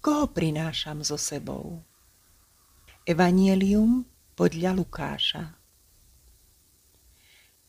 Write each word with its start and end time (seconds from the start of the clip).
Koho 0.00 0.32
prinášam 0.32 1.04
so 1.04 1.20
sebou? 1.20 1.84
Evanielium 3.04 4.08
podľa 4.32 4.72
Lukáša 4.72 5.60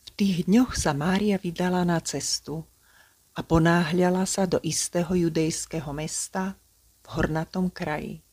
V 0.00 0.08
tých 0.16 0.48
dňoch 0.48 0.72
sa 0.72 0.96
Mária 0.96 1.36
vydala 1.36 1.84
na 1.84 2.00
cestu 2.00 2.64
a 3.36 3.44
ponáhľala 3.44 4.24
sa 4.24 4.48
do 4.48 4.56
istého 4.64 5.12
judejského 5.12 5.92
mesta 5.92 6.56
v 7.04 7.20
hornatom 7.20 7.68
kraji. 7.68 8.24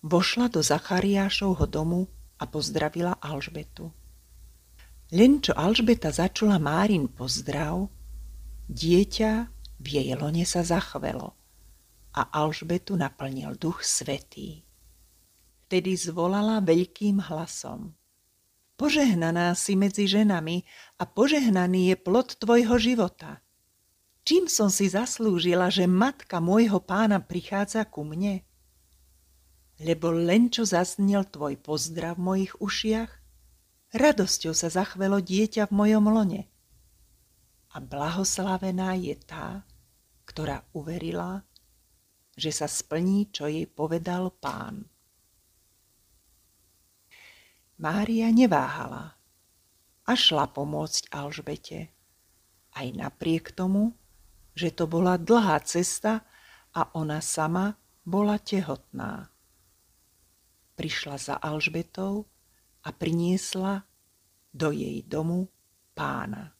Vošla 0.00 0.48
do 0.48 0.64
Zachariášovho 0.64 1.68
domu 1.68 2.08
a 2.40 2.48
pozdravila 2.48 3.20
Alžbetu. 3.20 3.92
Len 5.12 5.44
čo 5.44 5.52
Alžbeta 5.52 6.08
začula 6.08 6.56
Márin 6.56 7.12
pozdrav, 7.12 7.92
dieťa 8.72 9.52
v 9.84 9.84
jej 9.84 10.16
lone 10.16 10.48
sa 10.48 10.64
zachvelo 10.64 11.36
a 12.16 12.22
Alžbetu 12.32 12.96
naplnil 12.96 13.60
duch 13.60 13.84
svetý. 13.84 14.64
Vtedy 15.68 15.92
zvolala 16.00 16.64
veľkým 16.64 17.20
hlasom. 17.20 17.92
Požehnaná 18.80 19.52
si 19.52 19.76
medzi 19.76 20.08
ženami 20.08 20.64
a 20.96 21.04
požehnaný 21.04 21.92
je 21.92 21.96
plod 21.96 22.40
tvojho 22.40 22.76
života. 22.80 23.44
Čím 24.26 24.48
som 24.48 24.72
si 24.72 24.88
zaslúžila, 24.90 25.68
že 25.70 25.84
matka 25.84 26.40
môjho 26.40 26.80
pána 26.82 27.20
prichádza 27.22 27.84
ku 27.86 28.02
mne? 28.02 28.42
Lebo 29.76 30.08
len 30.12 30.48
čo 30.48 30.64
zaznel 30.64 31.28
tvoj 31.28 31.60
pozdrav 31.60 32.16
v 32.16 32.24
mojich 32.24 32.52
ušiach, 32.58 33.10
radosťou 33.92 34.52
sa 34.56 34.72
zachvelo 34.72 35.20
dieťa 35.20 35.68
v 35.68 35.76
mojom 35.76 36.04
lone. 36.10 36.42
A 37.76 37.80
blahoslavená 37.80 38.96
je 38.96 39.14
tá, 39.20 39.68
ktorá 40.24 40.64
uverila, 40.72 41.44
že 42.36 42.52
sa 42.52 42.68
splní, 42.68 43.32
čo 43.32 43.48
jej 43.48 43.64
povedal 43.64 44.28
pán. 44.28 44.84
Mária 47.76 48.28
neváhala 48.32 49.16
a 50.06 50.12
šla 50.12 50.48
pomôcť 50.48 51.12
Alžbete. 51.12 51.92
Aj 52.76 52.88
napriek 52.92 53.56
tomu, 53.56 53.96
že 54.56 54.72
to 54.72 54.88
bola 54.88 55.20
dlhá 55.20 55.60
cesta 55.64 56.24
a 56.72 56.92
ona 56.96 57.20
sama 57.20 57.76
bola 58.04 58.40
tehotná. 58.40 59.28
Prišla 60.76 61.16
za 61.16 61.34
Alžbetou 61.40 62.28
a 62.84 62.88
priniesla 62.92 63.84
do 64.52 64.72
jej 64.72 65.04
domu 65.04 65.48
pána. 65.96 66.56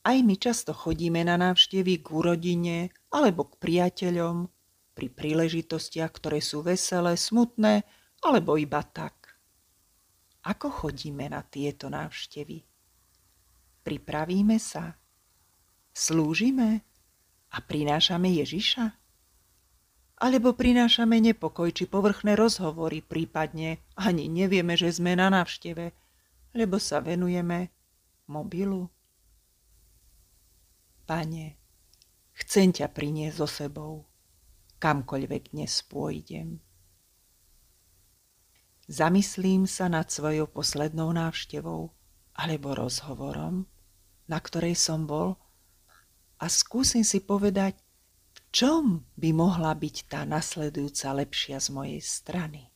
Aj 0.00 0.16
my 0.16 0.34
často 0.40 0.72
chodíme 0.72 1.20
na 1.20 1.36
návštevy 1.36 2.00
k 2.00 2.08
rodine 2.08 2.78
alebo 3.12 3.44
k 3.44 3.60
priateľom 3.60 4.48
pri 4.96 5.06
príležitostiach, 5.12 6.12
ktoré 6.16 6.40
sú 6.40 6.64
veselé, 6.64 7.20
smutné 7.20 7.84
alebo 8.24 8.56
iba 8.56 8.80
tak. 8.80 9.36
Ako 10.40 10.72
chodíme 10.72 11.28
na 11.28 11.44
tieto 11.44 11.92
návštevy? 11.92 12.64
Pripravíme 13.84 14.56
sa 14.56 15.00
Slúžime 15.90 16.86
a 17.50 17.58
prinášame 17.58 18.30
Ježiša? 18.40 18.84
Alebo 20.20 20.52
prinášame 20.52 21.16
nepokoj 21.20 21.72
či 21.72 21.88
povrchné 21.88 22.36
rozhovory, 22.36 23.00
prípadne 23.00 23.80
ani 23.96 24.28
nevieme, 24.28 24.76
že 24.76 24.92
sme 24.92 25.16
na 25.16 25.32
návšteve, 25.32 25.92
lebo 26.54 26.76
sa 26.76 27.00
venujeme 27.00 27.72
mobilu? 28.28 28.86
Pane, 31.10 31.58
chcem 32.38 32.70
ťa 32.70 32.86
priniesť 32.86 33.42
so 33.42 33.48
sebou, 33.50 34.06
kamkoľvek 34.78 35.50
dnes 35.50 35.82
pôjdem. 35.90 36.62
Zamyslím 38.86 39.66
sa 39.66 39.90
nad 39.90 40.06
svojou 40.06 40.46
poslednou 40.46 41.10
návštevou 41.10 41.90
alebo 42.38 42.78
rozhovorom, 42.78 43.66
na 44.30 44.38
ktorej 44.38 44.78
som 44.78 45.10
bol 45.10 45.34
a 46.38 46.46
skúsim 46.46 47.02
si 47.02 47.18
povedať, 47.18 47.74
v 48.30 48.38
čom 48.54 49.02
by 49.18 49.34
mohla 49.34 49.74
byť 49.74 50.06
tá 50.06 50.22
nasledujúca 50.22 51.10
lepšia 51.26 51.58
z 51.58 51.74
mojej 51.74 51.98
strany. 51.98 52.69